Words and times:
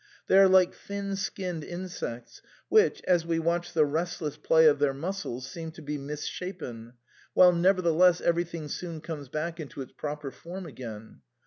They 0.25 0.35
are 0.39 0.49
like 0.49 0.73
thin 0.73 1.15
skinned 1.15 1.63
insects, 1.63 2.41
which, 2.69 3.03
as 3.03 3.23
we 3.23 3.37
watch 3.37 3.71
the 3.73 3.85
restless 3.85 4.35
play 4.35 4.65
of 4.65 4.79
their 4.79 4.95
muscles, 4.95 5.45
seem 5.45 5.69
to 5.73 5.81
be 5.83 5.99
misshapen, 5.99 6.93
while 7.35 7.51
nevertheless 7.53 8.19
everything 8.19 8.67
soon 8.67 8.99
comes 9.01 9.29
back 9.29 9.59
into 9.59 9.79
its 9.79 9.91
proper 9.95 10.31
form 10.31 10.65
again. 10.65 11.21